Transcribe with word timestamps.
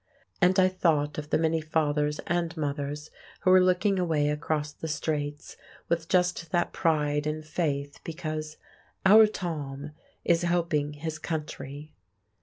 And 0.41 0.57
I 0.59 0.67
thought 0.67 1.19
of 1.19 1.29
the 1.29 1.37
many 1.37 1.61
fathers 1.61 2.17
and 2.25 2.57
mothers 2.57 3.11
who 3.41 3.51
were 3.51 3.61
looking 3.63 3.99
away 3.99 4.31
across 4.31 4.73
the 4.73 4.87
Straits, 4.87 5.57
with 5.89 6.09
just 6.09 6.49
that 6.49 6.73
pride 6.73 7.27
and 7.27 7.45
faith 7.45 7.99
because 8.03 8.57
"Our 9.05 9.27
Tom" 9.27 9.91
is 10.25 10.41
helping 10.41 10.93
his 10.93 11.19
country. 11.19 11.93